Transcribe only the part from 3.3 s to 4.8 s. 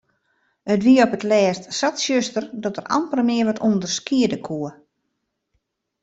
wat ûnderskiede koe.